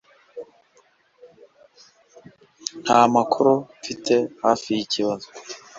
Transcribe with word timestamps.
Nta 2.83 2.99
makuru 3.15 3.53
mfite 3.79 4.13
hafi 4.43 4.67
yikibazo 4.77 5.27